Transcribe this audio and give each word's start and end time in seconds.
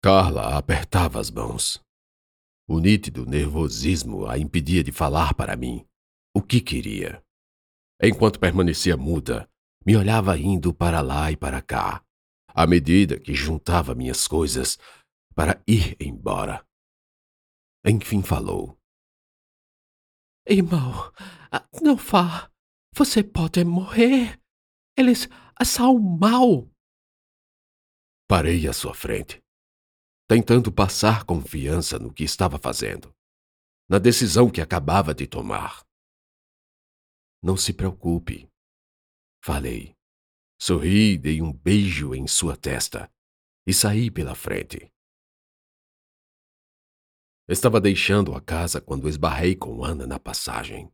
Carla 0.00 0.56
apertava 0.56 1.18
as 1.18 1.28
mãos. 1.28 1.82
O 2.68 2.78
nítido 2.78 3.26
nervosismo 3.26 4.28
a 4.28 4.38
impedia 4.38 4.84
de 4.84 4.92
falar 4.92 5.34
para 5.34 5.56
mim 5.56 5.84
o 6.32 6.40
que 6.40 6.60
queria. 6.60 7.20
Enquanto 8.00 8.38
permanecia 8.38 8.96
muda, 8.96 9.50
me 9.84 9.96
olhava 9.96 10.38
indo 10.38 10.72
para 10.72 11.00
lá 11.00 11.32
e 11.32 11.36
para 11.36 11.60
cá, 11.60 12.04
à 12.46 12.64
medida 12.64 13.18
que 13.18 13.34
juntava 13.34 13.92
minhas 13.92 14.28
coisas 14.28 14.78
para 15.34 15.60
ir 15.66 15.96
embora. 15.98 16.64
Enfim 17.84 18.22
falou. 18.22 18.78
Irmão, 20.48 21.12
não 21.82 21.96
vá. 21.96 22.48
Você 22.94 23.24
pode 23.24 23.64
morrer. 23.64 24.40
Eles 24.96 25.28
são 25.64 25.98
mal. 25.98 26.70
Parei 28.28 28.68
à 28.68 28.72
sua 28.72 28.94
frente 28.94 29.42
tentando 30.28 30.70
passar 30.70 31.24
confiança 31.24 31.98
no 31.98 32.12
que 32.12 32.22
estava 32.22 32.58
fazendo, 32.58 33.14
na 33.88 33.98
decisão 33.98 34.50
que 34.50 34.60
acabava 34.60 35.14
de 35.14 35.26
tomar. 35.26 35.86
Não 37.42 37.56
se 37.56 37.72
preocupe, 37.72 38.46
falei. 39.42 39.96
Sorri, 40.60 41.16
dei 41.16 41.40
um 41.40 41.50
beijo 41.50 42.14
em 42.14 42.26
sua 42.26 42.56
testa 42.56 43.10
e 43.66 43.72
saí 43.72 44.10
pela 44.10 44.34
frente. 44.34 44.92
Estava 47.48 47.80
deixando 47.80 48.34
a 48.34 48.40
casa 48.42 48.80
quando 48.82 49.08
esbarrei 49.08 49.56
com 49.56 49.82
Ana 49.82 50.06
na 50.06 50.18
passagem, 50.18 50.92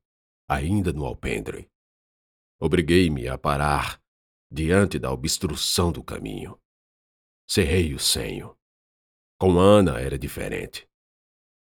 ainda 0.49 0.93
no 0.93 1.05
alpendre. 1.05 1.69
Obriguei-me 2.61 3.27
a 3.27 3.37
parar 3.37 4.01
diante 4.53 4.99
da 4.99 5.11
obstrução 5.11 5.91
do 5.91 6.05
caminho. 6.05 6.61
Cerrei 7.49 7.95
o 7.95 7.99
senho. 7.99 8.57
Com 9.45 9.59
Ana 9.59 10.01
era 10.01 10.19
diferente. 10.19 10.89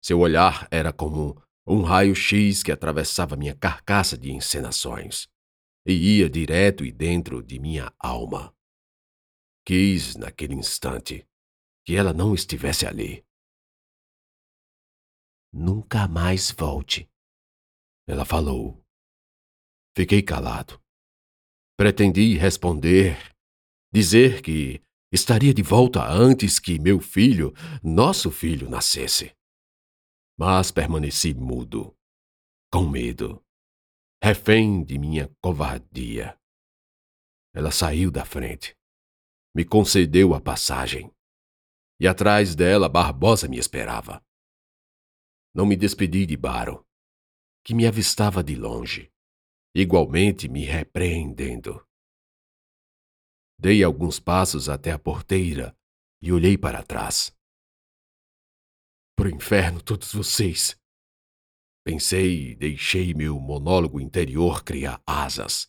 Seu 0.00 0.20
olhar 0.20 0.68
era 0.70 0.92
como 0.92 1.42
um 1.66 1.82
raio-x 1.82 2.62
que 2.62 2.70
atravessava 2.70 3.34
minha 3.34 3.52
carcaça 3.52 4.16
de 4.16 4.30
encenações 4.30 5.26
e 5.84 6.18
ia 6.18 6.30
direto 6.30 6.84
e 6.84 6.92
dentro 6.92 7.42
de 7.42 7.58
minha 7.58 7.92
alma. 7.98 8.54
Quis, 9.66 10.14
naquele 10.14 10.54
instante, 10.54 11.26
que 11.84 11.96
ela 11.96 12.12
não 12.12 12.32
estivesse 12.32 12.86
ali. 12.86 13.26
Nunca 15.52 16.06
mais 16.06 16.52
volte, 16.52 17.10
ela 18.06 18.24
falou. 18.24 18.80
Fiquei 19.96 20.22
calado. 20.22 20.80
Pretendi 21.76 22.38
responder, 22.38 23.34
dizer 23.92 24.42
que 24.42 24.80
estaria 25.14 25.54
de 25.54 25.62
volta 25.62 26.04
antes 26.04 26.58
que 26.58 26.76
meu 26.76 26.98
filho, 26.98 27.54
nosso 27.84 28.32
filho, 28.32 28.68
nascesse. 28.68 29.32
Mas 30.36 30.72
permaneci 30.72 31.32
mudo, 31.32 31.96
com 32.68 32.88
medo, 32.88 33.40
refém 34.20 34.82
de 34.82 34.98
minha 34.98 35.32
covardia. 35.40 36.36
Ela 37.54 37.70
saiu 37.70 38.10
da 38.10 38.24
frente, 38.24 38.76
me 39.54 39.64
concedeu 39.64 40.34
a 40.34 40.40
passagem, 40.40 41.08
e 42.00 42.08
atrás 42.08 42.56
dela 42.56 42.88
Barbosa 42.88 43.46
me 43.46 43.56
esperava. 43.56 44.20
Não 45.54 45.64
me 45.64 45.76
despedi 45.76 46.26
de 46.26 46.36
Baro, 46.36 46.84
que 47.64 47.72
me 47.72 47.86
avistava 47.86 48.42
de 48.42 48.56
longe, 48.56 49.12
igualmente 49.72 50.48
me 50.48 50.64
repreendendo. 50.64 51.86
Dei 53.58 53.82
alguns 53.82 54.18
passos 54.18 54.68
até 54.68 54.90
a 54.90 54.98
porteira 54.98 55.76
e 56.20 56.32
olhei 56.32 56.58
para 56.58 56.82
trás. 56.82 57.34
Pro 59.16 59.28
inferno, 59.28 59.80
todos 59.80 60.12
vocês! 60.12 60.76
Pensei 61.84 62.50
e 62.50 62.56
deixei 62.56 63.12
meu 63.14 63.38
monólogo 63.38 64.00
interior 64.00 64.64
criar 64.64 65.02
asas, 65.06 65.68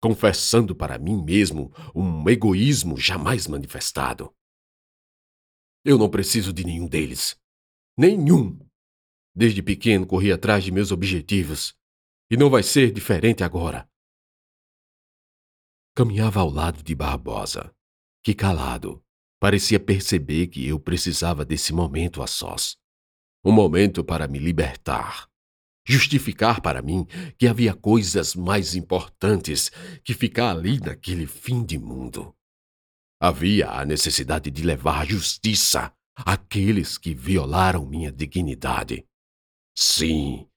confessando 0.00 0.76
para 0.76 0.98
mim 0.98 1.22
mesmo 1.22 1.72
um 1.94 2.28
egoísmo 2.28 2.96
jamais 2.96 3.46
manifestado. 3.46 4.34
Eu 5.84 5.96
não 5.96 6.10
preciso 6.10 6.52
de 6.52 6.62
nenhum 6.62 6.86
deles. 6.86 7.40
Nenhum! 7.98 8.58
Desde 9.34 9.62
pequeno 9.62 10.06
corri 10.06 10.30
atrás 10.30 10.62
de 10.62 10.70
meus 10.70 10.92
objetivos. 10.92 11.74
E 12.30 12.36
não 12.36 12.50
vai 12.50 12.62
ser 12.62 12.92
diferente 12.92 13.42
agora. 13.42 13.89
Caminhava 16.00 16.40
ao 16.40 16.48
lado 16.48 16.82
de 16.82 16.94
Barbosa, 16.94 17.74
que 18.24 18.32
calado, 18.32 19.04
parecia 19.38 19.78
perceber 19.78 20.46
que 20.46 20.66
eu 20.66 20.80
precisava 20.80 21.44
desse 21.44 21.74
momento 21.74 22.22
a 22.22 22.26
sós. 22.26 22.78
Um 23.44 23.52
momento 23.52 24.02
para 24.02 24.26
me 24.26 24.38
libertar. 24.38 25.28
Justificar 25.86 26.62
para 26.62 26.80
mim 26.80 27.06
que 27.36 27.46
havia 27.46 27.74
coisas 27.74 28.34
mais 28.34 28.74
importantes 28.74 29.70
que 30.02 30.14
ficar 30.14 30.56
ali 30.56 30.80
naquele 30.80 31.26
fim 31.26 31.62
de 31.62 31.78
mundo. 31.78 32.34
Havia 33.20 33.68
a 33.68 33.84
necessidade 33.84 34.50
de 34.50 34.62
levar 34.62 35.06
justiça 35.06 35.92
àqueles 36.16 36.96
que 36.96 37.12
violaram 37.12 37.84
minha 37.84 38.10
dignidade. 38.10 39.04
Sim, 39.76 40.48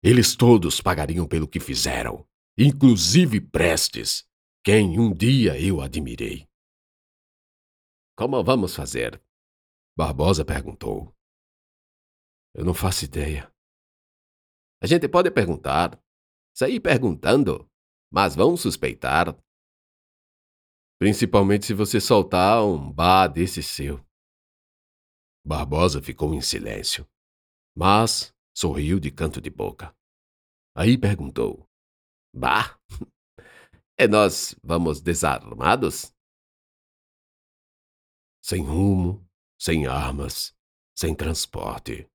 eles 0.00 0.36
todos 0.36 0.80
pagariam 0.80 1.26
pelo 1.26 1.48
que 1.48 1.58
fizeram, 1.58 2.24
inclusive 2.56 3.40
Prestes, 3.40 4.30
quem 4.64 4.96
um 4.96 5.12
dia 5.12 5.60
eu 5.60 5.80
admirei. 5.80 6.48
Como 8.16 8.44
vamos 8.44 8.76
fazer? 8.76 9.20
Barbosa 9.96 10.44
perguntou. 10.44 11.12
Eu 12.54 12.64
não 12.64 12.72
faço 12.72 13.04
ideia. 13.04 13.52
A 14.80 14.86
gente 14.86 15.08
pode 15.08 15.32
perguntar, 15.32 16.00
sair 16.54 16.78
perguntando, 16.78 17.68
mas 18.12 18.36
vão 18.36 18.56
suspeitar. 18.56 19.36
Principalmente 21.00 21.66
se 21.66 21.74
você 21.74 22.00
soltar 22.00 22.64
um 22.64 22.92
bah 22.92 23.26
desse 23.26 23.64
seu. 23.64 24.04
Barbosa 25.44 26.00
ficou 26.00 26.32
em 26.34 26.40
silêncio, 26.40 27.04
mas 27.76 28.32
sorriu 28.56 29.00
de 29.00 29.10
canto 29.10 29.40
de 29.40 29.50
boca. 29.50 29.92
Aí 30.76 30.96
perguntou: 30.96 31.68
Bah, 32.32 32.78
e 33.98 34.08
nós 34.08 34.54
vamos 34.62 35.00
desarmados? 35.00 36.12
Sem 38.42 38.62
rumo, 38.64 39.26
sem 39.60 39.86
armas, 39.86 40.54
sem 40.96 41.14
transporte, 41.14 42.08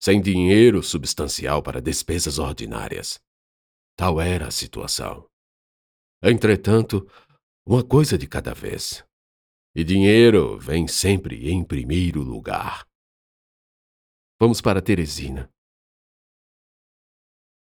sem 0.00 0.20
dinheiro 0.20 0.82
substancial 0.82 1.62
para 1.62 1.82
despesas 1.82 2.38
ordinárias. 2.38 3.20
Tal 3.96 4.20
era 4.20 4.48
a 4.48 4.50
situação. 4.50 5.28
Entretanto, 6.22 7.06
uma 7.66 7.84
coisa 7.84 8.16
de 8.16 8.26
cada 8.26 8.54
vez. 8.54 9.04
E 9.74 9.84
dinheiro 9.84 10.58
vem 10.58 10.88
sempre 10.88 11.50
em 11.50 11.62
primeiro 11.62 12.22
lugar. 12.22 12.86
Vamos 14.40 14.60
para 14.60 14.80
Teresina. 14.80 15.50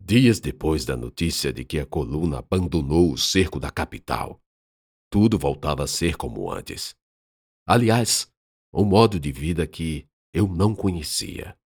Dias 0.06 0.41
depois 0.41 0.84
da 0.84 0.97
notícia 0.97 1.53
de 1.53 1.64
que 1.64 1.80
a 1.80 1.86
coluna 1.86 2.40
abandonou 2.40 3.14
o 3.14 3.18
cerco 3.18 3.58
da 3.58 3.72
capital, 3.72 4.38
tudo 5.09 5.40
voltava 5.40 5.86
a 5.86 5.88
ser 5.88 6.18
como 6.18 6.52
antes. 6.52 6.94
Aliás, 7.66 8.30
um 8.74 8.84
modo 8.84 9.18
de 9.18 9.31
vida 9.31 9.66
que 9.66 10.06
eu 10.34 10.46
não 10.46 10.75
conhecia. 10.75 11.58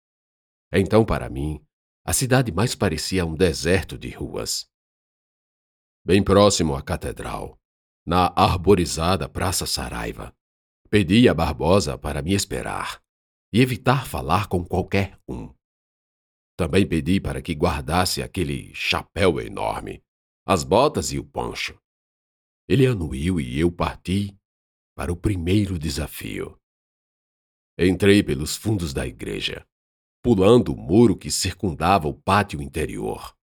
Então, 0.71 1.03
para 1.03 1.31
mim, 1.31 1.65
a 2.05 2.13
cidade 2.13 2.53
mais 2.53 2.75
parecia 2.75 3.25
um 3.25 3.35
deserto 3.35 3.97
de 3.97 4.11
ruas. 4.11 4.69
Bem 6.05 6.23
próximo 6.23 6.77
à 6.77 6.83
catedral, 6.83 7.59
na 8.05 8.35
arborizada 8.37 9.27
Praça 9.31 9.65
Saraiva, 9.65 10.37
pedi 10.91 11.27
a 11.27 11.33
Barbosa 11.33 11.97
para 11.97 12.21
me 12.21 12.35
esperar 12.35 13.03
e 13.51 13.63
evitar 13.63 14.07
falar 14.07 14.47
com 14.47 14.63
qualquer 14.63 15.19
um. 15.27 15.56
Também 16.57 16.89
pedi 16.89 17.21
para 17.21 17.43
que 17.43 17.55
guardasse 17.55 18.23
aquele 18.23 18.75
chapéu 18.75 19.39
enorme, 19.41 20.03
as 20.47 20.65
botas 20.65 21.13
e 21.13 21.19
o 21.19 21.25
poncho. 21.25 21.79
Ele 22.67 22.87
anuiu 22.87 23.39
e 23.39 23.61
eu 23.61 23.71
parti 23.71 24.35
para 24.97 25.13
o 25.13 25.17
primeiro 25.17 25.79
desafio. 25.79 26.59
Entrei 27.79 28.23
pelos 28.23 28.57
fundos 28.57 28.95
da 28.95 29.07
igreja, 29.07 29.67
pulando 30.23 30.73
o 30.73 30.77
muro 30.77 31.15
que 31.15 31.31
circundava 31.31 32.09
o 32.09 32.15
pátio 32.15 32.63
interior, 32.63 33.37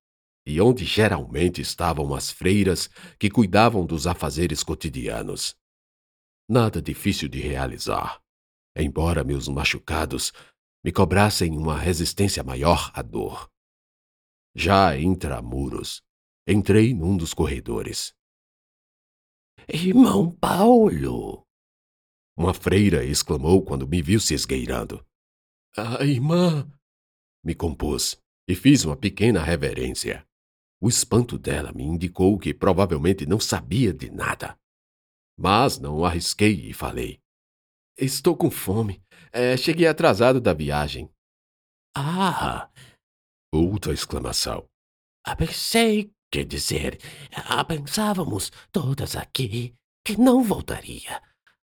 e 0.46 0.60
onde 0.60 0.84
geralmente 0.84 1.62
estavam 1.62 2.16
as 2.16 2.32
freiras 2.32 2.90
que 3.20 3.30
cuidavam 3.30 3.86
dos 3.86 4.08
afazeres 4.08 4.64
cotidianos. 4.64 5.56
Nada 6.50 6.82
difícil 6.82 7.30
de 7.30 7.40
realizar, 7.40 8.22
embora 8.76 9.24
meus 9.24 9.48
machucados 9.48 10.34
me 10.84 10.92
cobrassem 10.92 11.58
uma 11.58 11.78
resistência 11.78 12.44
maior 12.44 12.92
à 12.94 13.02
dor. 13.02 13.50
Já 14.54 14.98
intramuros, 14.98 16.04
entrei 16.48 16.94
num 16.94 17.16
dos 17.16 17.34
corredores. 17.34 18.14
Irmão 19.68 20.30
Paulo! 20.36 21.48
Uma 22.36 22.54
freira 22.54 23.06
exclamou 23.06 23.64
quando 23.64 23.88
me 23.88 24.02
viu 24.02 24.20
se 24.20 24.34
esgueirando. 24.34 25.06
Ah, 25.78 26.04
irmã! 26.04 26.70
Me 27.44 27.56
compus 27.56 28.18
e 28.48 28.56
fiz 28.56 28.84
uma 28.84 28.98
pequena 28.98 29.42
reverência. 29.42 30.28
O 30.82 30.90
espanto 30.90 31.38
dela 31.38 31.72
me 31.72 31.84
indicou 31.84 32.38
que 32.38 32.54
provavelmente 32.54 33.26
não 33.26 33.40
sabia 33.40 33.94
de 33.94 34.12
nada. 34.12 34.60
Mas 35.38 35.80
não 35.80 36.04
arrisquei 36.04 36.70
e 36.70 36.74
falei. 36.74 37.22
Estou 37.98 38.36
com 38.36 38.52
fome. 38.52 39.02
É, 39.34 39.58
cheguei 39.58 39.88
atrasado 39.88 40.40
da 40.40 40.54
viagem. 40.54 41.10
Ah! 41.98 42.70
Outra 43.52 43.92
exclamação. 43.92 44.68
Ah, 45.26 45.36
pensei, 45.36 46.12
quer 46.32 46.46
dizer, 46.46 47.00
ah, 47.50 47.64
pensávamos 47.66 48.52
todas 48.72 49.16
aqui 49.16 49.74
que 50.06 50.18
não 50.18 50.44
voltaria. 50.44 51.22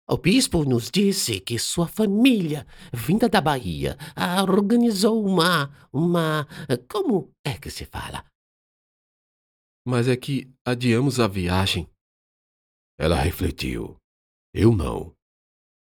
O 0.09 0.17
bispo 0.17 0.65
nos 0.65 0.91
disse 0.91 1.39
que 1.39 1.57
sua 1.57 1.87
família, 1.87 2.67
vinda 2.93 3.29
da 3.29 3.39
Bahia, 3.39 3.97
organizou 4.45 5.25
uma. 5.25 5.71
uma. 5.93 6.45
Como 6.91 7.33
é 7.45 7.57
que 7.57 7.69
se 7.71 7.85
fala? 7.85 8.25
Mas 9.87 10.09
é 10.09 10.17
que 10.17 10.53
adiamos 10.65 11.21
a 11.21 11.27
viagem. 11.27 11.89
Ela 12.99 13.15
refletiu. 13.15 13.97
Eu 14.53 14.75
não. 14.75 15.15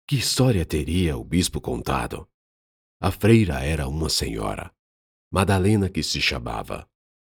Que 0.08 0.16
história 0.16 0.64
teria 0.64 1.18
o 1.18 1.22
bispo 1.22 1.60
contado? 1.60 2.26
A 2.98 3.10
freira 3.10 3.62
era 3.62 3.86
uma 3.86 4.08
senhora, 4.08 4.74
Madalena 5.30 5.90
que 5.90 6.02
se 6.02 6.18
chamava, 6.18 6.88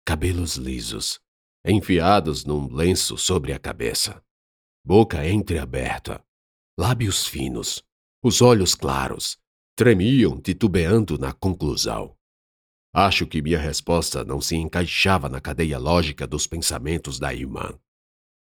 cabelos 0.05 0.55
lisos, 0.55 1.19
enfiados 1.65 2.45
num 2.45 2.73
lenço 2.73 3.17
sobre 3.17 3.51
a 3.51 3.59
cabeça, 3.59 4.23
boca 4.85 5.27
entreaberta, 5.27 6.23
lábios 6.79 7.27
finos, 7.27 7.83
os 8.23 8.41
olhos 8.41 8.73
claros, 8.73 9.37
tremiam 9.75 10.39
titubeando 10.39 11.17
na 11.17 11.33
conclusão. 11.33 12.17
Acho 12.95 13.27
que 13.27 13.41
minha 13.41 13.59
resposta 13.59 14.23
não 14.23 14.39
se 14.39 14.55
encaixava 14.55 15.27
na 15.27 15.41
cadeia 15.41 15.77
lógica 15.77 16.25
dos 16.25 16.47
pensamentos 16.47 17.19
da 17.19 17.33
irmã. 17.33 17.77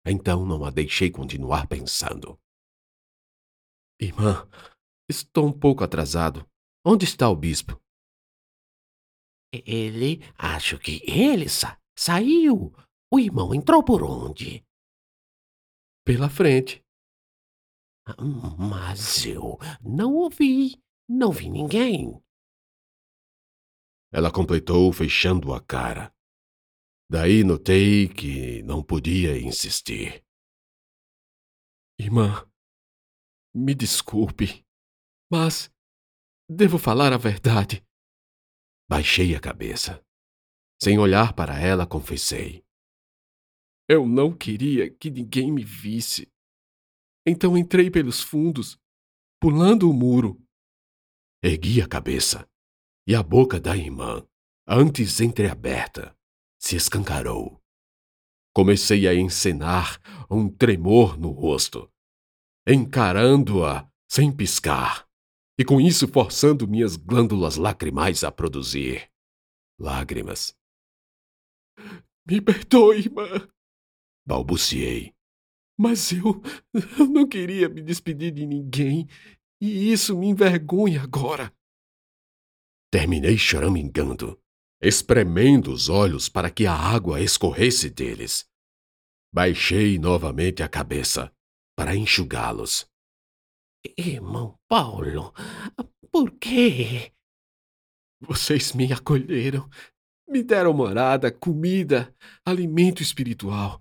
Então 0.04 0.44
não 0.44 0.66
a 0.66 0.70
deixei 0.70 1.10
continuar 1.10 1.66
pensando. 1.66 2.38
Irmã, 4.02 4.48
estou 5.08 5.46
um 5.46 5.52
pouco 5.56 5.84
atrasado. 5.84 6.44
Onde 6.84 7.04
está 7.04 7.30
o 7.30 7.36
bispo? 7.36 7.80
Ele, 9.52 10.18
acho 10.36 10.76
que 10.76 11.00
ele 11.08 11.48
sa 11.48 11.80
saiu. 11.96 12.72
O 13.12 13.20
irmão 13.20 13.54
entrou 13.54 13.84
por 13.84 14.02
onde? 14.02 14.66
Pela 16.04 16.28
frente. 16.28 16.84
Mas 18.58 19.24
eu 19.24 19.56
não 19.80 20.14
ouvi. 20.14 20.82
Não 21.08 21.30
vi 21.30 21.48
ninguém. 21.48 22.20
Ela 24.10 24.32
completou 24.32 24.92
fechando 24.92 25.54
a 25.54 25.60
cara. 25.60 26.12
Daí 27.08 27.44
notei 27.44 28.08
que 28.08 28.64
não 28.64 28.82
podia 28.82 29.38
insistir. 29.38 30.24
Irmã, 32.00 32.50
me 33.54 33.74
desculpe, 33.74 34.64
mas 35.30 35.70
devo 36.48 36.78
falar 36.78 37.12
a 37.12 37.18
verdade. 37.18 37.84
Baixei 38.88 39.34
a 39.34 39.40
cabeça. 39.40 40.04
Sem 40.82 40.98
olhar 40.98 41.32
para 41.34 41.58
ela, 41.58 41.86
confessei. 41.86 42.64
Eu 43.88 44.06
não 44.06 44.36
queria 44.36 44.90
que 44.90 45.10
ninguém 45.10 45.52
me 45.52 45.64
visse. 45.64 46.32
Então 47.26 47.56
entrei 47.56 47.90
pelos 47.90 48.20
fundos, 48.20 48.78
pulando 49.40 49.88
o 49.90 49.92
muro. 49.92 50.42
Ergui 51.42 51.80
a 51.82 51.88
cabeça 51.88 52.48
e 53.06 53.14
a 53.14 53.22
boca 53.22 53.60
da 53.60 53.76
irmã, 53.76 54.26
antes 54.66 55.20
entreaberta, 55.20 56.16
se 56.58 56.76
escancarou. 56.76 57.60
Comecei 58.54 59.08
a 59.08 59.14
encenar 59.14 60.00
um 60.30 60.48
tremor 60.48 61.18
no 61.18 61.30
rosto, 61.30 61.91
encarando-a 62.66 63.90
sem 64.08 64.30
piscar, 64.30 65.08
e 65.58 65.64
com 65.64 65.80
isso 65.80 66.06
forçando 66.06 66.68
minhas 66.68 66.96
glândulas 66.96 67.56
lacrimais 67.56 68.22
a 68.24 68.30
produzir 68.30 69.10
lágrimas. 69.78 70.56
Me 72.26 72.40
perdoe, 72.40 72.98
irmã, 72.98 73.48
balbuciei. 74.26 75.14
Mas 75.78 76.12
eu, 76.12 76.40
eu 76.98 77.06
não 77.06 77.26
queria 77.26 77.68
me 77.68 77.82
despedir 77.82 78.30
de 78.30 78.46
ninguém, 78.46 79.08
e 79.60 79.92
isso 79.92 80.16
me 80.16 80.28
envergonha 80.28 81.02
agora. 81.02 81.52
Terminei 82.90 83.38
choramingando, 83.38 84.38
espremendo 84.80 85.72
os 85.72 85.88
olhos 85.88 86.28
para 86.28 86.50
que 86.50 86.66
a 86.66 86.74
água 86.74 87.20
escorresse 87.20 87.88
deles. 87.88 88.46
Baixei 89.34 89.98
novamente 89.98 90.62
a 90.62 90.68
cabeça 90.68 91.34
para 91.82 91.96
enxugá-los. 91.96 92.88
Irmão 93.98 94.56
Paulo, 94.68 95.34
por 96.12 96.30
quê? 96.38 97.12
Vocês 98.20 98.72
me 98.72 98.92
acolheram, 98.92 99.68
me 100.28 100.44
deram 100.44 100.72
morada, 100.72 101.32
comida, 101.32 102.14
alimento 102.46 103.02
espiritual. 103.02 103.80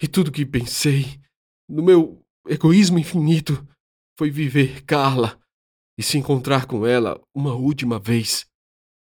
E 0.00 0.08
tudo 0.08 0.32
que 0.32 0.46
pensei, 0.46 1.20
no 1.68 1.82
meu 1.82 2.24
egoísmo 2.48 2.98
infinito, 2.98 3.52
foi 4.18 4.30
viver 4.30 4.82
Carla 4.86 5.38
e 5.98 6.02
se 6.02 6.16
encontrar 6.16 6.66
com 6.66 6.86
ela 6.86 7.22
uma 7.34 7.52
última 7.52 7.98
vez, 7.98 8.50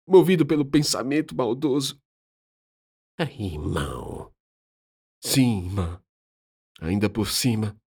movido 0.09 0.45
pelo 0.45 0.69
pensamento 0.69 1.37
maldoso. 1.37 2.03
Irmão. 3.17 4.35
Sim, 5.23 5.67
irmã. 5.67 6.03
Ainda 6.81 7.09
por 7.09 7.29
cima, 7.29 7.81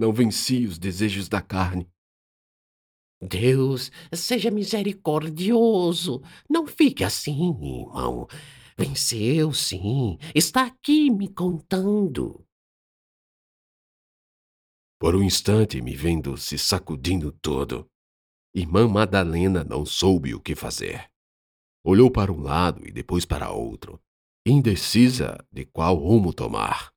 não 0.00 0.14
venci 0.14 0.64
os 0.64 0.78
desejos 0.78 1.28
da 1.28 1.42
carne. 1.42 1.86
Deus 3.20 3.92
seja 4.14 4.50
misericordioso. 4.50 6.22
Não 6.48 6.66
fique 6.66 7.04
assim, 7.04 7.50
irmão. 7.50 8.26
Venceu, 8.78 9.52
sim. 9.52 10.16
Está 10.34 10.64
aqui 10.64 11.10
me 11.10 11.28
contando. 11.28 12.42
Por 14.98 15.14
um 15.14 15.22
instante, 15.22 15.82
me 15.82 15.94
vendo 15.94 16.34
se 16.38 16.56
sacudindo 16.56 17.30
todo, 17.30 17.86
Irmã 18.54 18.88
Madalena 18.88 19.62
não 19.62 19.84
soube 19.84 20.34
o 20.34 20.40
que 20.40 20.56
fazer. 20.56 21.10
Olhou 21.84 22.10
para 22.10 22.32
um 22.32 22.40
lado 22.40 22.88
e 22.88 22.90
depois 22.90 23.26
para 23.26 23.50
outro, 23.50 24.00
indecisa 24.46 25.36
de 25.52 25.66
qual 25.66 25.94
rumo 25.96 26.32
tomar. 26.32 26.90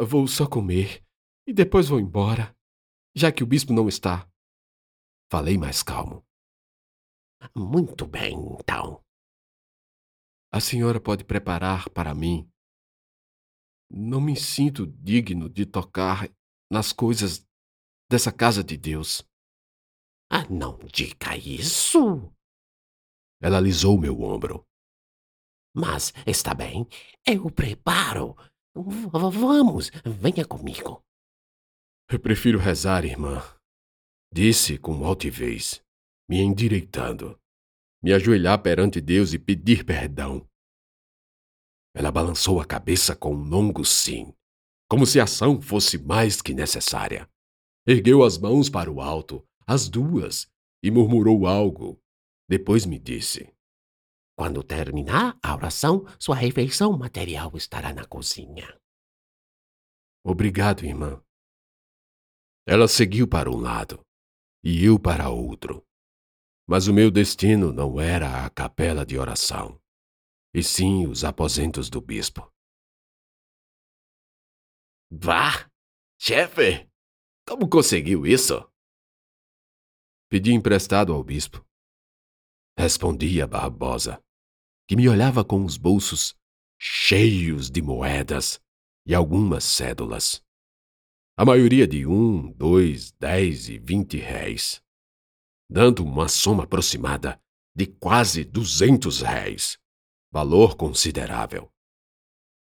Vou 0.00 0.28
só 0.28 0.46
comer 0.46 1.02
e 1.48 1.52
depois 1.54 1.88
vou 1.88 1.98
embora, 1.98 2.54
já 3.16 3.32
que 3.32 3.42
o 3.42 3.46
bispo 3.46 3.72
não 3.72 3.88
está. 3.88 4.30
Falei 5.32 5.56
mais 5.56 5.82
calmo. 5.82 6.22
Muito 7.56 8.06
bem, 8.06 8.34
então. 8.60 9.02
A 10.52 10.60
senhora 10.60 11.00
pode 11.00 11.24
preparar 11.24 11.88
para 11.88 12.14
mim. 12.14 12.46
Não 13.90 14.20
me 14.20 14.36
sinto 14.36 14.86
digno 14.86 15.48
de 15.48 15.64
tocar 15.64 16.28
nas 16.70 16.92
coisas 16.92 17.48
dessa 18.10 18.30
casa 18.30 18.62
de 18.62 18.76
Deus. 18.76 19.26
Ah, 20.30 20.46
não 20.50 20.78
diga 20.92 21.34
isso. 21.34 22.30
Ela 23.40 23.56
alisou 23.56 23.98
meu 23.98 24.20
ombro. 24.20 24.66
Mas 25.74 26.12
está 26.26 26.52
bem, 26.52 26.86
eu 27.26 27.50
preparo. 27.50 28.36
V 28.76 29.08
vamos, 29.30 29.90
venha 30.04 30.46
comigo. 30.46 31.02
Eu 32.10 32.18
prefiro 32.18 32.58
rezar, 32.58 33.04
irmã, 33.04 33.42
disse 34.32 34.78
com 34.78 35.04
altivez, 35.04 35.84
me 36.26 36.38
endireitando, 36.38 37.38
me 38.02 38.14
ajoelhar 38.14 38.62
perante 38.62 38.98
Deus 38.98 39.34
e 39.34 39.38
pedir 39.38 39.84
perdão. 39.84 40.48
Ela 41.94 42.10
balançou 42.10 42.62
a 42.62 42.64
cabeça 42.64 43.14
com 43.14 43.34
um 43.34 43.42
longo 43.46 43.84
sim, 43.84 44.32
como 44.88 45.04
se 45.04 45.20
a 45.20 45.24
ação 45.24 45.60
fosse 45.60 45.98
mais 45.98 46.40
que 46.40 46.54
necessária. 46.54 47.28
Ergueu 47.86 48.24
as 48.24 48.38
mãos 48.38 48.70
para 48.70 48.90
o 48.90 49.02
alto, 49.02 49.46
as 49.66 49.86
duas, 49.86 50.50
e 50.82 50.90
murmurou 50.90 51.46
algo. 51.46 52.00
Depois 52.48 52.86
me 52.86 52.98
disse: 52.98 53.52
Quando 54.34 54.62
terminar 54.62 55.38
a 55.42 55.54
oração, 55.54 56.06
sua 56.18 56.36
refeição 56.36 56.96
material 56.96 57.54
estará 57.54 57.92
na 57.92 58.06
cozinha. 58.06 58.80
Obrigado, 60.24 60.86
irmã. 60.86 61.22
Ela 62.70 62.86
seguiu 62.86 63.26
para 63.26 63.50
um 63.50 63.56
lado 63.56 63.98
e 64.62 64.84
eu 64.84 65.00
para 65.00 65.30
outro. 65.30 65.82
Mas 66.68 66.86
o 66.86 66.92
meu 66.92 67.10
destino 67.10 67.72
não 67.72 67.98
era 67.98 68.44
a 68.44 68.50
capela 68.50 69.06
de 69.06 69.16
oração, 69.16 69.80
e 70.52 70.62
sim 70.62 71.06
os 71.06 71.24
aposentos 71.24 71.88
do 71.88 71.98
bispo. 71.98 72.52
Vá, 75.10 75.66
chefe! 76.20 76.86
Como 77.48 77.70
conseguiu 77.70 78.26
isso? 78.26 78.70
Pedi 80.28 80.52
emprestado 80.52 81.14
ao 81.14 81.24
bispo. 81.24 81.64
Respondia 82.78 83.46
Barbosa, 83.46 84.22
que 84.86 84.94
me 84.94 85.08
olhava 85.08 85.42
com 85.42 85.64
os 85.64 85.78
bolsos 85.78 86.36
cheios 86.78 87.70
de 87.70 87.80
moedas 87.80 88.60
e 89.06 89.14
algumas 89.14 89.64
cédulas. 89.64 90.46
A 91.40 91.44
maioria 91.44 91.86
de 91.86 92.04
um, 92.04 92.50
dois, 92.50 93.12
dez 93.12 93.68
e 93.68 93.78
vinte 93.78 94.16
réis, 94.16 94.82
dando 95.70 96.04
uma 96.04 96.26
soma 96.26 96.64
aproximada 96.64 97.40
de 97.72 97.86
quase 97.86 98.42
duzentos 98.42 99.20
réis, 99.20 99.78
valor 100.32 100.76
considerável. 100.76 101.72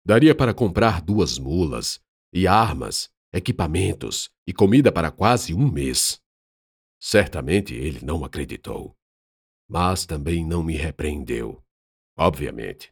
Daria 0.02 0.34
para 0.34 0.54
comprar 0.54 1.02
duas 1.02 1.38
mulas 1.38 2.02
e 2.32 2.46
armas, 2.46 3.12
equipamentos 3.34 4.30
e 4.46 4.52
comida 4.54 4.90
para 4.90 5.10
quase 5.10 5.52
um 5.52 5.70
mês. 5.70 6.18
Certamente 6.98 7.74
ele 7.74 8.02
não 8.02 8.24
acreditou, 8.24 8.96
mas 9.68 10.06
também 10.06 10.42
não 10.42 10.62
me 10.62 10.74
repreendeu, 10.74 11.62
obviamente. 12.16 12.90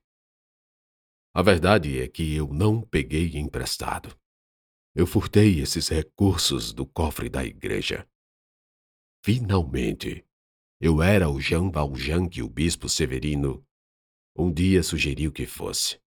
A 1.35 1.41
verdade 1.41 1.99
é 1.99 2.07
que 2.07 2.35
eu 2.35 2.53
não 2.53 2.83
peguei 2.83 3.39
emprestado. 3.39 4.15
Eu 4.95 5.07
furtei 5.07 5.61
esses 5.61 5.89
recursos 5.89 6.73
do 6.73 6.87
cofre 6.87 7.29
da 7.29 7.45
igreja. 7.45 8.09
Finalmente, 9.25 10.25
eu 10.81 11.03
era 11.03 11.31
o 11.31 11.41
Jean 11.41 11.71
Valjean 11.71 12.29
que 12.29 12.43
o 12.43 12.49
bispo 12.49 12.89
Severino 12.89 13.65
um 14.37 14.53
dia 14.53 14.83
sugeriu 14.83 15.31
que 15.31 15.47
fosse. 15.47 16.01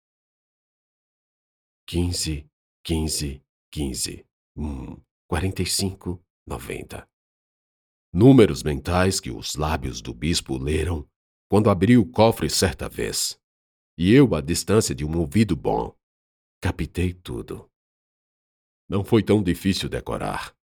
Quinze, 1.86 2.48
quinze, 2.82 3.42
quinze. 3.70 4.26
Hum, 4.56 5.00
quarenta 5.28 5.62
e 5.62 5.66
cinco, 5.66 6.24
noventa. 6.46 7.08
Números 8.12 8.62
mentais 8.62 9.20
que 9.20 9.30
os 9.30 9.56
lábios 9.56 10.00
do 10.00 10.14
bispo 10.14 10.56
leram 10.56 11.08
quando 11.48 11.68
abriu 11.68 12.02
o 12.02 12.10
cofre 12.10 12.48
certa 12.48 12.88
vez 12.88 13.38
e 13.96 14.12
eu, 14.12 14.34
à 14.34 14.40
distância 14.40 14.94
de 14.94 15.04
um 15.04 15.18
ouvido 15.18 15.54
bom, 15.54 15.96
captei 16.60 17.14
tudo. 17.14 17.70
Não 18.94 19.02
foi 19.02 19.24
tão 19.24 19.42
difícil 19.42 19.88
decorar, 19.88 20.54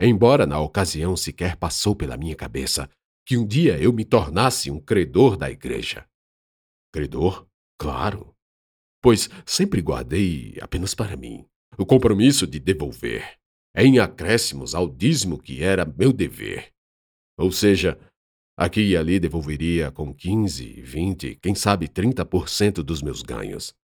embora 0.00 0.46
na 0.46 0.58
ocasião 0.58 1.14
sequer 1.18 1.54
passou 1.54 1.94
pela 1.94 2.16
minha 2.16 2.34
cabeça 2.34 2.88
que 3.26 3.36
um 3.36 3.46
dia 3.46 3.78
eu 3.78 3.92
me 3.92 4.06
tornasse 4.06 4.70
um 4.70 4.80
credor 4.80 5.36
da 5.36 5.50
igreja. 5.50 6.08
Credor? 6.90 7.46
Claro. 7.78 8.34
Pois 9.02 9.28
sempre 9.44 9.82
guardei 9.82 10.56
apenas 10.62 10.94
para 10.94 11.14
mim 11.14 11.44
o 11.76 11.84
compromisso 11.84 12.46
de 12.46 12.58
devolver, 12.58 13.36
em 13.76 13.98
acréscimos 13.98 14.74
ao 14.74 14.88
dízimo 14.88 15.38
que 15.38 15.62
era 15.62 15.84
meu 15.84 16.10
dever. 16.10 16.72
Ou 17.38 17.52
seja, 17.52 18.00
Aqui 18.56 18.80
e 18.80 18.96
ali 18.96 19.20
devolveria 19.20 19.90
com 19.90 20.14
15, 20.14 20.80
20, 20.80 21.34
quem 21.42 21.54
sabe 21.54 21.86
30% 21.86 22.84
dos 22.84 23.02
meus 23.02 23.20
ganhos, 23.20 23.74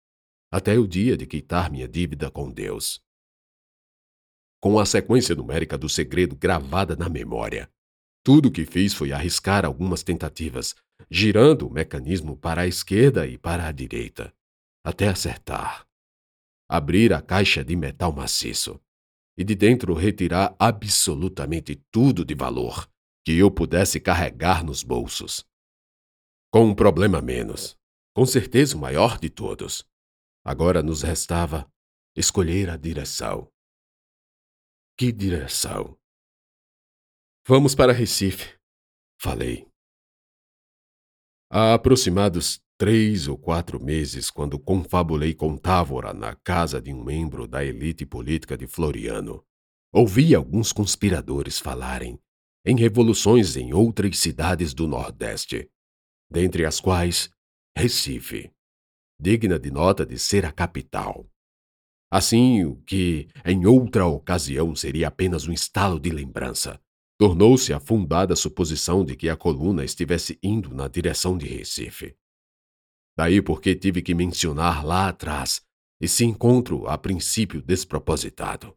até 0.50 0.78
o 0.78 0.86
dia 0.86 1.18
de 1.18 1.26
quitar 1.26 1.70
minha 1.70 1.88
dívida 1.88 2.30
com 2.30 2.50
Deus. 2.50 3.02
Com 4.62 4.78
a 4.78 4.84
sequência 4.84 5.34
numérica 5.34 5.78
do 5.78 5.88
segredo 5.88 6.36
gravada 6.36 6.94
na 6.94 7.08
memória, 7.08 7.70
tudo 8.22 8.48
o 8.50 8.52
que 8.52 8.66
fiz 8.66 8.92
foi 8.92 9.10
arriscar 9.10 9.64
algumas 9.64 10.02
tentativas, 10.02 10.74
girando 11.10 11.66
o 11.66 11.72
mecanismo 11.72 12.36
para 12.36 12.62
a 12.62 12.66
esquerda 12.66 13.26
e 13.26 13.38
para 13.38 13.66
a 13.66 13.72
direita, 13.72 14.34
até 14.84 15.08
acertar. 15.08 15.86
Abrir 16.68 17.14
a 17.14 17.22
caixa 17.22 17.64
de 17.64 17.74
metal 17.74 18.12
maciço 18.12 18.78
e 19.36 19.42
de 19.42 19.54
dentro 19.54 19.94
retirar 19.94 20.54
absolutamente 20.58 21.82
tudo 21.90 22.22
de 22.22 22.34
valor 22.34 22.86
que 23.24 23.32
eu 23.38 23.50
pudesse 23.50 23.98
carregar 23.98 24.62
nos 24.62 24.82
bolsos. 24.82 25.42
Com 26.52 26.66
um 26.66 26.74
problema 26.74 27.22
menos, 27.22 27.78
com 28.14 28.26
certeza 28.26 28.76
o 28.76 28.80
maior 28.80 29.18
de 29.18 29.30
todos. 29.30 29.86
Agora 30.44 30.82
nos 30.82 31.00
restava 31.00 31.66
escolher 32.14 32.68
a 32.68 32.76
direção. 32.76 33.50
Que 35.00 35.10
direção? 35.10 35.96
Vamos 37.48 37.74
para 37.74 37.90
Recife, 37.90 38.58
falei. 39.18 39.66
Há 41.50 41.72
aproximados 41.72 42.60
três 42.76 43.26
ou 43.26 43.38
quatro 43.38 43.82
meses, 43.82 44.30
quando 44.30 44.58
confabulei 44.58 45.32
com 45.32 45.56
Távora 45.56 46.12
na 46.12 46.36
casa 46.36 46.82
de 46.82 46.92
um 46.92 47.02
membro 47.02 47.48
da 47.48 47.64
elite 47.64 48.04
política 48.04 48.58
de 48.58 48.66
Floriano, 48.66 49.42
ouvi 49.90 50.34
alguns 50.34 50.70
conspiradores 50.70 51.58
falarem 51.58 52.20
em 52.62 52.76
revoluções 52.76 53.56
em 53.56 53.72
outras 53.72 54.18
cidades 54.18 54.74
do 54.74 54.86
Nordeste, 54.86 55.70
dentre 56.30 56.66
as 56.66 56.78
quais 56.78 57.30
Recife, 57.74 58.52
digna 59.18 59.58
de 59.58 59.70
nota 59.70 60.04
de 60.04 60.18
ser 60.18 60.44
a 60.44 60.52
capital. 60.52 61.26
Assim, 62.10 62.64
o 62.64 62.76
que 62.82 63.28
em 63.44 63.66
outra 63.66 64.04
ocasião 64.04 64.74
seria 64.74 65.08
apenas 65.08 65.46
um 65.46 65.52
estalo 65.52 66.00
de 66.00 66.10
lembrança, 66.10 66.80
tornou-se 67.16 67.72
a 67.72 67.78
fundada 67.78 68.34
suposição 68.34 69.04
de 69.04 69.14
que 69.14 69.28
a 69.28 69.36
coluna 69.36 69.84
estivesse 69.84 70.38
indo 70.42 70.74
na 70.74 70.88
direção 70.88 71.38
de 71.38 71.46
Recife. 71.46 72.16
Daí 73.16 73.40
porque 73.40 73.76
tive 73.76 74.02
que 74.02 74.14
mencionar 74.14 74.84
lá 74.84 75.08
atrás 75.08 75.62
esse 76.00 76.24
encontro 76.24 76.88
a 76.88 76.96
princípio 76.96 77.60
despropositado. 77.62 78.74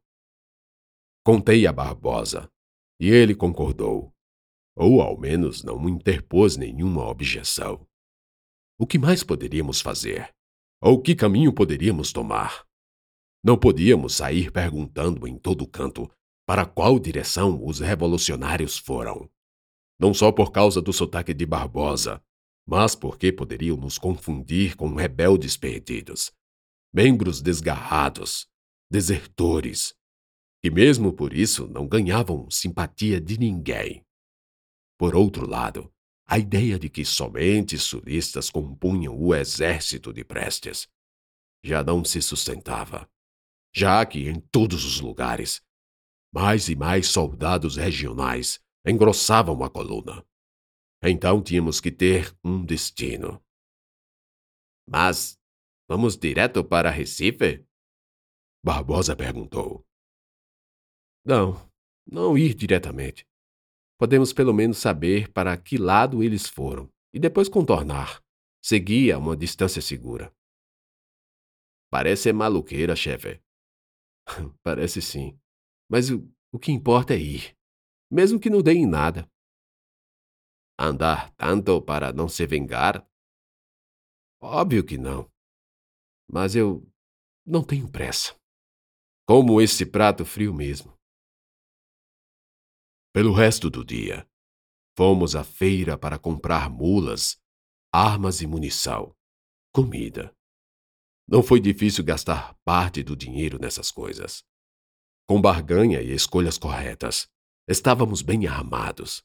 Contei 1.25 1.65
a 1.65 1.71
Barbosa, 1.71 2.51
e 2.99 3.09
ele 3.09 3.33
concordou, 3.33 4.13
ou 4.75 5.01
ao 5.01 5.17
menos 5.17 5.63
não 5.63 5.87
interpôs 5.87 6.57
nenhuma 6.57 7.07
objeção. 7.07 7.87
O 8.77 8.85
que 8.85 8.99
mais 8.99 9.23
poderíamos 9.23 9.79
fazer? 9.79 10.29
Ou 10.81 11.01
que 11.01 11.15
caminho 11.15 11.53
poderíamos 11.53 12.11
tomar? 12.11 12.65
Não 13.43 13.57
podíamos 13.57 14.15
sair 14.15 14.51
perguntando 14.51 15.27
em 15.27 15.37
todo 15.37 15.67
canto 15.67 16.09
para 16.45 16.65
qual 16.65 16.97
direção 16.97 17.65
os 17.65 17.79
revolucionários 17.79 18.77
foram. 18.77 19.29
Não 19.99 20.13
só 20.13 20.31
por 20.31 20.51
causa 20.51 20.81
do 20.81 20.93
sotaque 20.93 21.33
de 21.33 21.45
Barbosa, 21.45 22.23
mas 22.65 22.95
porque 22.95 23.31
poderiam 23.31 23.75
nos 23.75 23.97
confundir 23.97 24.75
com 24.75 24.93
rebeldes 24.93 25.57
perdidos, 25.57 26.31
membros 26.93 27.41
desgarrados, 27.41 28.47
desertores, 28.89 29.93
e 30.63 30.69
mesmo 30.71 31.11
por 31.11 31.33
isso 31.33 31.67
não 31.67 31.85
ganhavam 31.85 32.49
simpatia 32.49 33.19
de 33.19 33.37
ninguém. 33.37 34.05
Por 34.97 35.15
outro 35.15 35.45
lado, 35.45 35.91
a 36.25 36.39
ideia 36.39 36.79
de 36.79 36.89
que 36.89 37.03
somente 37.03 37.77
sulistas 37.77 38.49
compunham 38.49 39.19
o 39.19 39.35
exército 39.35 40.13
de 40.13 40.23
Prestes 40.23 40.87
já 41.61 41.83
não 41.83 42.03
se 42.05 42.21
sustentava, 42.21 43.09
já 43.75 44.05
que 44.05 44.29
em 44.29 44.39
todos 44.39 44.85
os 44.85 45.01
lugares, 45.01 45.61
mais 46.33 46.69
e 46.69 46.75
mais 46.75 47.07
soldados 47.07 47.75
regionais 47.75 48.61
engrossavam 48.85 49.63
a 49.63 49.69
coluna. 49.69 50.25
Então 51.01 51.41
tínhamos 51.41 51.81
que 51.81 51.91
ter 51.91 52.35
um 52.43 52.63
destino. 52.63 53.43
Mas 54.87 55.39
vamos 55.87 56.17
direto 56.17 56.63
para 56.63 56.89
Recife? 56.89 57.65
Barbosa 58.63 59.15
perguntou. 59.15 59.85
Não, 61.25 61.69
não 62.05 62.37
ir 62.37 62.53
diretamente. 62.53 63.27
Podemos 63.97 64.33
pelo 64.33 64.53
menos 64.53 64.77
saber 64.77 65.31
para 65.31 65.55
que 65.57 65.77
lado 65.77 66.23
eles 66.23 66.47
foram 66.47 66.91
e 67.13 67.19
depois 67.19 67.47
contornar, 67.47 68.21
seguir 68.61 69.11
a 69.11 69.17
uma 69.17 69.35
distância 69.37 69.81
segura. 69.81 70.33
Parece 71.89 72.33
maluqueira, 72.33 72.95
chefe. 72.95 73.41
Parece 74.63 75.01
sim. 75.01 75.39
Mas 75.89 76.09
o, 76.09 76.27
o 76.51 76.59
que 76.59 76.71
importa 76.71 77.13
é 77.13 77.17
ir, 77.17 77.57
mesmo 78.11 78.39
que 78.39 78.49
não 78.49 78.61
dê 78.61 78.73
em 78.73 78.87
nada. 78.87 79.29
Andar 80.79 81.31
tanto 81.35 81.81
para 81.81 82.11
não 82.11 82.27
se 82.27 82.45
vingar? 82.47 83.07
Óbvio 84.41 84.85
que 84.85 84.97
não. 84.97 85.31
Mas 86.29 86.55
eu 86.55 86.85
não 87.45 87.63
tenho 87.63 87.89
pressa. 87.89 88.35
Como 89.25 89.61
esse 89.61 89.85
prato 89.85 90.25
frio 90.25 90.53
mesmo. 90.53 90.97
Pelo 93.13 93.31
resto 93.31 93.69
do 93.69 93.85
dia, 93.85 94.27
fomos 94.97 95.35
à 95.35 95.43
feira 95.43 95.97
para 95.97 96.17
comprar 96.17 96.69
mulas, 96.69 97.39
armas 97.93 98.41
e 98.41 98.47
munição, 98.47 99.15
comida. 99.71 100.35
Não 101.27 101.41
foi 101.41 101.59
difícil 101.59 102.03
gastar 102.03 102.55
parte 102.65 103.01
do 103.01 103.15
dinheiro 103.15 103.59
nessas 103.59 103.89
coisas. 103.89 104.43
Com 105.27 105.41
barganha 105.41 106.01
e 106.01 106.11
escolhas 106.11 106.57
corretas, 106.57 107.27
estávamos 107.67 108.21
bem 108.21 108.45
armados, 108.45 109.23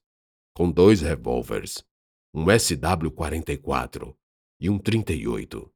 com 0.55 0.71
dois 0.71 1.00
revólveres, 1.00 1.85
um 2.33 2.45
SW-44 2.45 4.14
e 4.61 4.71
um 4.71 4.78
38, 4.78 5.73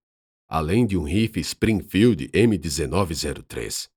além 0.48 0.86
de 0.86 0.96
um 0.96 1.02
rifle 1.02 1.40
Springfield 1.40 2.28
M1903, 2.28 3.90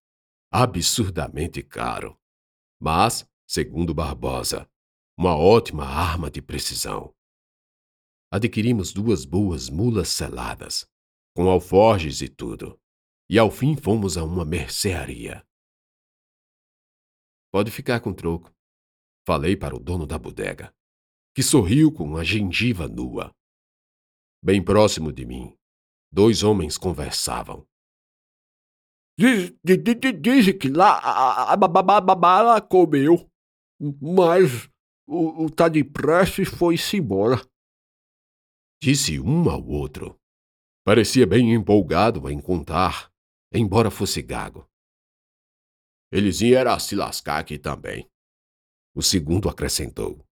absurdamente 0.51 1.61
caro 1.61 2.17
mas, 2.79 3.27
segundo 3.47 3.93
Barbosa, 3.93 4.69
uma 5.17 5.35
ótima 5.35 5.85
arma 5.85 6.29
de 6.29 6.41
precisão. 6.41 7.13
Adquirimos 8.31 8.91
duas 8.91 9.23
boas 9.23 9.69
mulas 9.69 10.09
seladas, 10.09 10.87
com 11.35 11.49
alforjes 11.49 12.21
e 12.21 12.29
tudo, 12.29 12.79
e 13.29 13.37
ao 13.37 13.51
fim 13.51 13.75
fomos 13.75 14.17
a 14.17 14.23
uma 14.23 14.45
mercearia. 14.45 15.45
Pode 17.51 17.71
ficar 17.71 17.99
com 17.99 18.13
troco, 18.13 18.53
falei 19.27 19.57
para 19.57 19.75
o 19.75 19.79
dono 19.79 20.07
da 20.07 20.17
bodega, 20.17 20.73
que 21.35 21.43
sorriu 21.43 21.91
com 21.91 22.15
a 22.15 22.23
gengiva 22.23 22.87
nua. 22.87 23.35
Bem 24.41 24.63
próximo 24.63 25.11
de 25.11 25.25
mim, 25.25 25.57
dois 26.11 26.41
homens 26.41 26.77
conversavam. 26.77 27.67
Diz, 29.17 29.53
diz, 29.63 29.77
diz 30.21 30.57
que 30.57 30.69
lá 30.69 30.99
a, 30.99 31.53
a 31.53 31.57
bala 32.15 32.61
comeu, 32.61 33.29
mas 34.01 34.69
o, 35.07 35.45
o 35.45 35.49
tá 35.49 35.67
de 35.67 35.83
Prestes 35.83 36.49
foi-se 36.49 36.97
embora. 36.97 37.41
Disse 38.81 39.19
um 39.19 39.49
ao 39.49 39.65
outro. 39.65 40.19
Parecia 40.85 41.25
bem 41.25 41.51
empolgado 41.51 42.29
em 42.29 42.39
contar, 42.39 43.11
embora 43.51 43.89
fosse 43.89 44.21
gago. 44.21 44.69
Eles 46.11 46.41
iam 46.41 46.79
se 46.79 46.95
lascar 46.95 47.39
aqui 47.39 47.57
também. 47.57 48.07
O 48.95 49.01
segundo 49.01 49.49
acrescentou. 49.49 50.23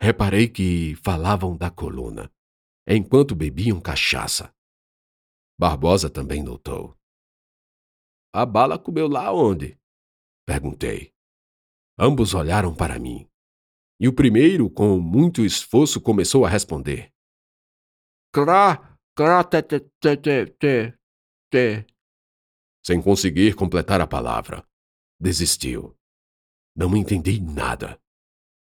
Reparei 0.00 0.48
que 0.48 0.94
falavam 1.04 1.54
da 1.54 1.70
coluna, 1.70 2.32
enquanto 2.88 3.34
bebiam 3.36 3.78
cachaça. 3.78 4.50
Barbosa 5.60 6.08
também 6.08 6.42
notou. 6.42 6.96
A 8.32 8.46
bala 8.46 8.78
comeu 8.78 9.06
lá 9.06 9.30
onde? 9.30 9.78
Perguntei. 10.46 11.12
Ambos 11.98 12.32
olharam 12.32 12.74
para 12.74 12.98
mim. 12.98 13.28
E 14.00 14.08
o 14.08 14.14
primeiro, 14.14 14.70
com 14.70 14.98
muito 14.98 15.44
esforço, 15.44 16.00
começou 16.00 16.46
a 16.46 16.48
responder. 16.48 17.12
Crá, 18.32 18.95
Sem 22.84 23.00
conseguir 23.00 23.54
completar 23.54 24.00
a 24.00 24.06
palavra, 24.06 24.62
desistiu. 25.18 25.96
Não 26.76 26.94
entendi 26.94 27.40
nada. 27.40 27.98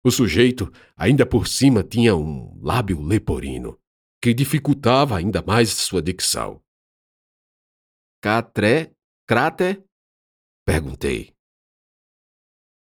O 0.05 0.12
sujeito, 0.12 0.72
ainda 0.95 1.25
por 1.25 1.48
cima, 1.48 1.83
tinha 1.83 2.15
um 2.15 2.60
lábio 2.62 3.01
leporino, 3.01 3.79
que 4.22 4.33
dificultava 4.33 5.17
ainda 5.17 5.41
mais 5.41 5.69
sua 5.69 6.01
dicção. 6.01 6.62
Catré, 8.22 8.93
cráter? 9.25 9.83
Perguntei. 10.65 11.33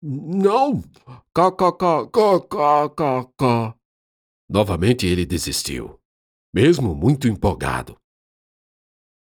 Não! 0.01 0.81
Cá, 1.35 1.53
cá, 1.53 1.71
cá, 1.73 2.07
cá, 2.07 2.41
cá, 2.49 2.89
cá, 2.89 3.25
cá. 3.37 3.79
Novamente 4.49 5.07
ele 5.07 5.27
desistiu, 5.27 6.01
mesmo 6.53 6.95
muito 6.95 7.29
empolgado. 7.29 8.01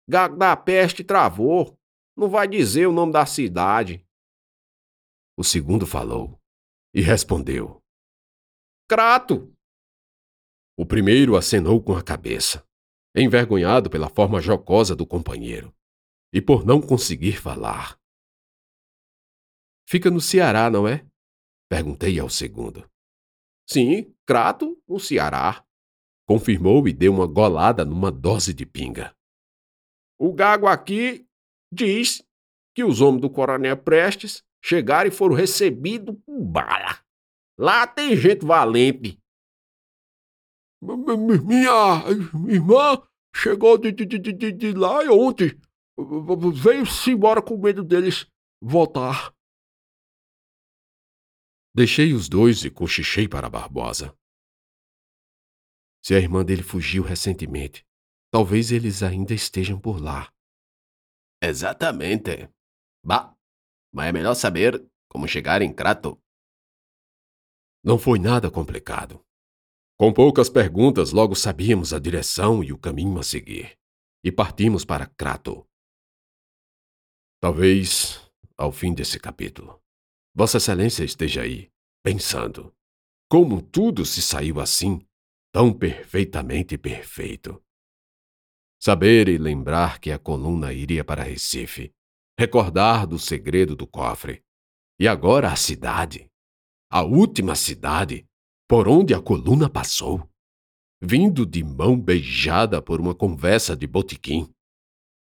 Gago 0.09 0.37
da 0.37 0.57
peste 0.57 1.03
travou. 1.03 1.79
Não 2.17 2.31
vai 2.31 2.49
dizer 2.49 2.87
o 2.87 2.93
nome 2.93 3.13
da 3.13 3.27
cidade. 3.27 4.07
O 5.37 5.45
segundo 5.45 5.87
falou 5.87 6.41
e 6.95 7.03
respondeu: 7.03 7.83
Crato! 8.89 9.53
O 10.79 10.87
primeiro 10.87 11.37
acenou 11.37 11.83
com 11.83 11.95
a 11.95 12.03
cabeça, 12.03 12.67
envergonhado 13.15 13.91
pela 13.91 14.09
forma 14.09 14.41
jocosa 14.41 14.95
do 14.95 15.07
companheiro 15.07 15.75
e 16.33 16.41
por 16.41 16.65
não 16.65 16.81
conseguir 16.81 17.41
falar. 17.41 17.99
Fica 19.89 20.11
no 20.11 20.21
Ceará, 20.21 20.71
não 20.71 20.87
é? 20.87 21.07
Perguntei 21.69 22.19
ao 22.19 22.31
segundo. 22.31 22.89
Sim, 23.69 24.15
Crato, 24.25 24.81
no 24.87 25.01
Ceará. 25.01 25.66
Confirmou 26.29 26.87
e 26.89 26.93
deu 26.93 27.13
uma 27.13 27.27
golada 27.27 27.85
numa 27.85 28.11
dose 28.11 28.53
de 28.53 28.67
pinga. 28.67 29.15
O 30.19 30.33
gago 30.33 30.67
aqui 30.67 31.27
diz 31.73 32.25
que 32.75 32.83
os 32.83 33.01
homens 33.01 33.21
do 33.21 33.31
Coronel 33.31 33.77
Prestes 33.77 34.43
chegaram 34.63 35.09
e 35.09 35.13
foram 35.13 35.35
recebidos 35.35 36.17
com 36.27 36.45
bala. 36.45 37.01
Lá 37.59 37.87
tem 37.87 38.17
gente 38.17 38.45
valente. 38.45 39.19
Minha 40.83 42.05
irmã 42.49 43.03
chegou 43.35 43.79
de, 43.79 43.93
de, 43.93 44.05
de, 44.05 44.53
de 44.53 44.73
lá 44.73 45.01
ontem. 45.11 45.59
Veio-se 46.55 47.13
embora 47.13 47.41
com 47.41 47.57
medo 47.57 47.83
deles 47.83 48.27
voltar. 48.61 49.33
Deixei 51.75 52.13
os 52.13 52.29
dois 52.29 52.65
e 52.65 52.71
cochichei 52.71 53.29
para 53.29 53.49
Barbosa. 53.49 54.15
Se 56.07 56.15
a 56.15 56.21
irmã 56.21 56.45
dele 56.45 56.63
fugiu 56.63 57.03
recentemente, 57.03 57.85
talvez 58.31 58.71
eles 58.71 59.03
ainda 59.03 59.35
estejam 59.35 59.77
por 59.77 60.01
lá. 60.01 60.33
Exatamente. 61.43 62.49
Bah, 63.05 63.37
mas 63.93 64.11
é 64.11 64.13
melhor 64.13 64.37
saber 64.37 64.89
como 65.11 65.27
chegar 65.27 65.63
em 65.63 65.75
Crato. 65.75 66.17
Não 67.83 67.99
foi 67.99 68.21
nada 68.21 68.49
complicado. 68.53 69.21
Com 69.99 70.13
poucas 70.13 70.49
perguntas, 70.49 71.11
logo 71.11 71.35
sabíamos 71.35 71.93
a 71.93 71.99
direção 71.99 72.63
e 72.63 72.73
o 72.73 72.79
caminho 72.79 73.19
a 73.19 73.25
seguir. 73.25 73.77
E 74.23 74.31
partimos 74.31 74.85
para 74.85 75.09
Crato. 75.09 75.69
Talvez, 77.41 78.31
ao 78.57 78.71
fim 78.71 78.95
desse 78.95 79.19
capítulo, 79.19 79.83
Vossa 80.33 80.59
Excelência 80.59 81.03
esteja 81.03 81.43
aí, 81.43 81.69
pensando: 82.05 82.73
como 83.29 83.61
tudo 83.61 84.07
se 84.07 84.23
saiu 84.23 84.61
assim, 84.61 85.05
tão 85.57 85.73
perfeitamente 85.73 86.77
perfeito. 86.77 87.65
Saber 88.79 89.27
e 89.27 89.39
lembrar 89.39 89.99
que 89.99 90.13
a 90.13 90.19
coluna 90.19 90.71
iria 90.71 91.03
para 91.03 91.23
Recife, 91.23 91.95
recordar 92.39 93.07
do 93.07 93.19
segredo 93.19 93.75
do 93.75 93.87
cofre, 93.87 94.45
e 95.01 95.09
agora 95.09 95.51
a 95.51 95.57
cidade, 95.57 96.31
a 96.93 97.03
última 97.03 97.57
cidade 97.57 98.27
por 98.69 98.87
onde 98.87 99.15
a 99.15 99.23
coluna 99.23 99.67
passou, 99.71 100.29
vindo 101.01 101.47
de 101.47 101.65
mão 101.65 101.99
beijada 101.99 102.83
por 102.83 103.01
uma 103.01 103.15
conversa 103.15 103.75
de 103.75 103.87
botequim, 103.87 104.53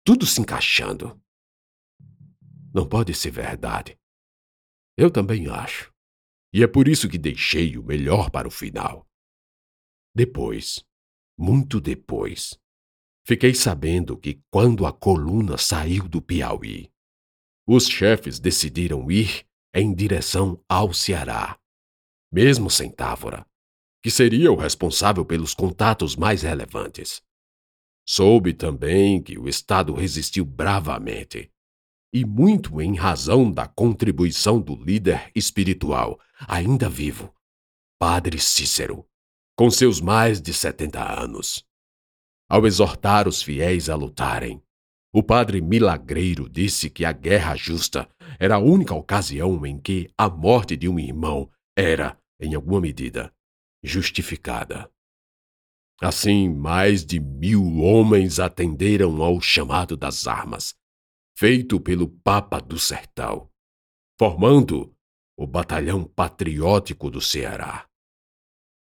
tudo 0.05 0.27
se 0.27 0.41
encaixando. 0.41 1.17
Não 2.75 2.89
pode 2.89 3.15
ser 3.15 3.31
verdade. 3.31 3.97
Eu 4.97 5.13
também 5.13 5.47
acho. 5.47 5.93
E 6.53 6.65
é 6.65 6.67
por 6.67 6.89
isso 6.89 7.09
que 7.09 7.19
deixei 7.19 7.79
o 7.79 7.85
melhor 7.85 8.33
para 8.33 8.49
o 8.49 8.51
final. 8.51 9.08
Depois, 10.15 10.85
muito 11.37 11.81
depois, 11.81 12.59
fiquei 13.25 13.55
sabendo 13.55 14.17
que 14.17 14.41
quando 14.51 14.87
a 14.87 14.93
coluna 14.93 15.57
saiu 15.57 16.09
do 16.09 16.21
Piauí, 16.21 16.91
os 17.67 17.87
chefes 17.87 18.39
decidiram 18.41 19.11
ir 19.11 19.47
em 19.75 19.95
direção 19.95 20.63
ao 20.69 20.93
Ceará, 20.93 21.59
mesmo 22.33 22.71
sem 22.71 22.91
Távora, 22.91 23.47
que 24.03 24.11
seria 24.11 24.51
o 24.51 24.57
responsável 24.57 25.25
pelos 25.25 25.55
contatos 25.55 26.17
mais 26.17 26.43
relevantes. 26.43 27.23
Soube 28.07 28.55
também 28.55 29.23
que 29.23 29.39
o 29.39 29.49
Estado 29.49 29.93
resistiu 29.93 30.45
bravamente 30.45 31.53
e 32.13 32.25
muito 32.25 32.81
em 32.81 32.97
razão 32.97 33.53
da 33.53 33.67
contribuição 33.67 34.61
do 34.61 34.75
líder 34.75 35.31
espiritual, 35.35 36.19
ainda 36.47 36.89
vivo, 36.89 37.35
Padre 37.99 38.39
Cícero, 38.39 39.07
com 39.59 39.73
seus 39.73 40.01
mais 40.01 40.41
de 40.41 40.55
70 40.55 41.21
anos. 41.21 41.67
Ao 42.49 42.65
exortar 42.65 43.27
os 43.27 43.43
fiéis 43.43 43.91
a 43.91 43.97
lutarem, 43.97 44.63
o 45.13 45.21
padre 45.21 45.61
milagreiro 45.61 46.49
disse 46.49 46.89
que 46.89 47.05
a 47.05 47.11
guerra 47.11 47.57
justa 47.57 48.09
era 48.39 48.55
a 48.55 48.61
única 48.61 48.95
ocasião 48.95 49.67
em 49.67 49.77
que 49.77 50.09
a 50.17 50.31
morte 50.31 50.77
de 50.77 50.89
um 50.89 50.97
irmão 50.97 51.51
era, 51.77 52.17
em 52.41 52.55
alguma 52.55 52.81
medida, 52.81 53.35
justificada. 53.83 54.89
Assim, 56.01 56.49
mais 56.49 57.05
de 57.05 57.19
mil 57.19 57.79
homens 57.79 58.39
atenderam 58.39 59.21
ao 59.21 59.41
chamado 59.41 59.97
das 59.97 60.29
armas 60.29 60.77
feito 61.37 61.81
pelo 61.81 62.07
Papa 62.07 62.61
do 62.61 62.79
Sertão, 62.79 63.51
formando 64.17 64.95
o 65.37 65.49
Batalhão 65.49 66.05
Patriótico 66.05 67.11
do 67.11 67.21
Ceará. 67.21 67.88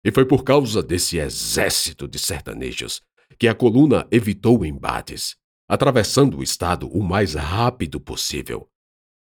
E 0.05 0.12
foi 0.12 0.27
por 0.27 0.45
causa 0.45 0.83
desse 0.83 1.17
exército 1.19 2.07
de 2.07 2.19
sertanejos 2.19 3.03
que 3.38 3.49
a 3.49 3.55
coluna 3.55 4.07
evitou 4.11 4.64
embates, 4.64 5.37
atravessando 5.69 6.38
o 6.38 6.43
estado 6.43 6.88
o 6.88 7.03
mais 7.03 7.35
rápido 7.35 7.99
possível, 8.01 8.71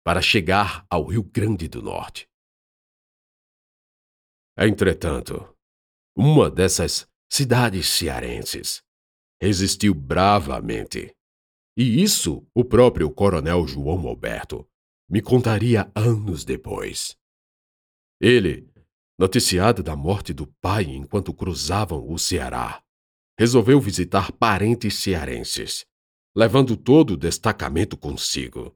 para 0.03 0.21
chegar 0.21 0.85
ao 0.89 1.05
Rio 1.05 1.23
Grande 1.23 1.67
do 1.67 1.81
Norte. 1.81 2.27
Entretanto, 4.57 5.55
uma 6.15 6.49
dessas 6.49 7.07
cidades 7.31 7.87
cearenses 7.87 8.81
resistiu 9.41 9.93
bravamente 9.93 11.15
e 11.77 12.01
isso 12.01 12.43
o 12.55 12.65
próprio 12.65 13.11
Coronel 13.11 13.67
João 13.67 14.07
Alberto 14.07 14.67
me 15.07 15.21
contaria 15.21 15.91
anos 15.93 16.43
depois. 16.43 17.15
Ele, 18.19 18.67
noticiado 19.17 19.81
da 19.81 19.95
morte 19.95 20.33
do 20.33 20.47
pai 20.61 20.83
enquanto 20.83 21.33
cruzavam 21.33 22.11
o 22.11 22.19
Ceará, 22.19 22.83
resolveu 23.37 23.79
visitar 23.81 24.31
parentes 24.31 24.95
cearenses, 24.95 25.85
levando 26.35 26.77
todo 26.77 27.11
o 27.11 27.17
destacamento 27.17 27.97
consigo. 27.97 28.75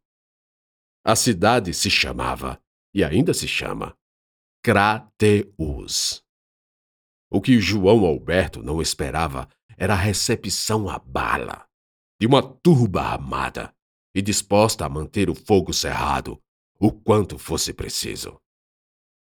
A 1.03 1.15
cidade 1.15 1.73
se 1.73 1.89
chamava, 1.89 2.61
e 2.93 3.03
ainda 3.03 3.33
se 3.33 3.47
chama, 3.47 3.95
Crateus. 4.63 6.23
O 7.29 7.41
que 7.41 7.59
João 7.59 8.05
Alberto 8.05 8.61
não 8.61 8.81
esperava 8.81 9.47
era 9.77 9.93
a 9.93 9.97
recepção 9.97 10.89
à 10.89 10.99
bala 10.99 11.65
de 12.19 12.27
uma 12.27 12.43
turba 12.43 13.01
armada 13.01 13.73
e 14.13 14.21
disposta 14.21 14.85
a 14.85 14.89
manter 14.89 15.27
o 15.27 15.33
fogo 15.33 15.73
cerrado 15.73 16.39
o 16.79 16.91
quanto 16.91 17.39
fosse 17.39 17.73
preciso. 17.73 18.39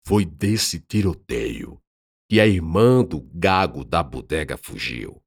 Foi 0.07 0.25
desse 0.25 0.81
tiroteio 0.81 1.81
que 2.29 2.41
a 2.41 2.47
irmã 2.47 3.05
do 3.05 3.21
gago 3.21 3.85
da 3.85 4.03
bodega 4.03 4.57
fugiu. 4.57 5.23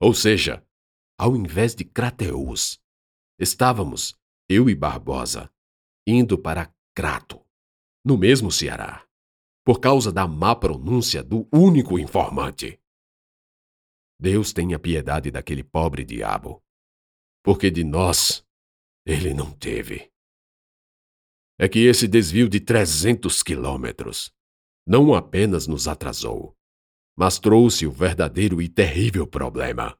Ou 0.00 0.14
seja, 0.14 0.64
ao 1.18 1.36
invés 1.36 1.74
de 1.74 1.84
Crateus, 1.84 2.80
estávamos, 3.38 4.18
eu 4.48 4.70
e 4.70 4.74
Barbosa, 4.74 5.52
indo 6.06 6.38
para 6.38 6.74
Crato, 6.94 7.44
no 8.04 8.16
mesmo 8.16 8.50
Ceará, 8.50 9.06
por 9.64 9.80
causa 9.80 10.10
da 10.10 10.26
má 10.26 10.56
pronúncia 10.56 11.22
do 11.22 11.46
único 11.52 11.98
informante. 11.98 12.80
Deus 14.18 14.52
tenha 14.52 14.78
piedade 14.78 15.30
daquele 15.30 15.62
pobre 15.62 16.04
diabo, 16.04 16.62
porque 17.42 17.70
de 17.70 17.84
nós 17.84 18.44
ele 19.06 19.32
não 19.34 19.50
teve. 19.50 20.09
É 21.62 21.68
que 21.68 21.80
esse 21.80 22.08
desvio 22.08 22.48
de 22.48 22.58
300 22.58 23.42
quilômetros 23.42 24.32
não 24.86 25.12
apenas 25.12 25.66
nos 25.66 25.86
atrasou, 25.86 26.56
mas 27.14 27.38
trouxe 27.38 27.86
o 27.86 27.92
verdadeiro 27.92 28.62
e 28.62 28.66
terrível 28.66 29.26
problema. 29.26 29.94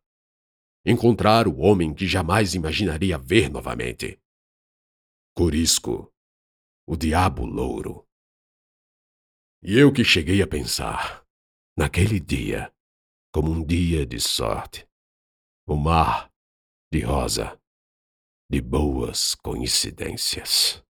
Encontrar 0.87 1.47
o 1.47 1.59
homem 1.59 1.93
que 1.93 2.07
jamais 2.07 2.55
imaginaria 2.55 3.19
ver 3.19 3.51
novamente. 3.51 4.19
Corisco, 5.37 6.11
o 6.89 6.97
diabo 6.97 7.45
louro. 7.45 8.09
E 9.63 9.79
eu 9.79 9.93
que 9.93 10.03
cheguei 10.03 10.41
a 10.41 10.47
pensar, 10.47 11.27
naquele 11.77 12.19
dia, 12.19 12.75
como 13.35 13.53
um 13.53 13.63
dia 13.63 14.07
de 14.07 14.19
sorte, 14.19 14.89
o 15.69 15.77
mar 15.77 16.33
de 16.91 17.01
rosa, 17.01 17.61
de 18.51 18.63
boas 18.63 19.35
coincidências. 19.35 20.83